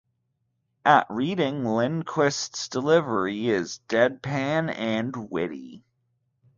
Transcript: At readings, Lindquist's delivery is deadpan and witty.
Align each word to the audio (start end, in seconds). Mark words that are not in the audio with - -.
At 0.83 1.05
readings, 1.11 1.63
Lindquist's 1.63 2.69
delivery 2.69 3.49
is 3.49 3.81
deadpan 3.87 4.73
and 4.75 5.29
witty. 5.29 5.83